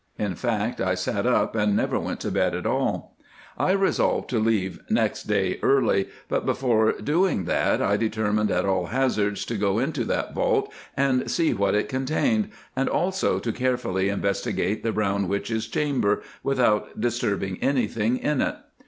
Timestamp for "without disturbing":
16.41-17.59